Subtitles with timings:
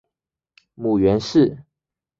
[0.73, 1.63] 母袁氏。